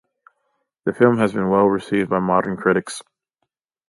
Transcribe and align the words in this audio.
The 0.85 0.93
film 0.93 1.19
has 1.19 1.31
been 1.31 1.49
well 1.51 1.67
received 1.67 2.09
by 2.09 2.17
modern 2.17 2.57
critics. 2.57 3.03